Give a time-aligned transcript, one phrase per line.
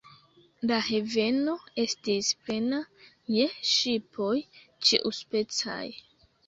[0.69, 1.53] La haveno
[1.85, 2.81] estis plena
[3.37, 4.35] je ŝipoj
[4.89, 5.85] ĉiuspecaj.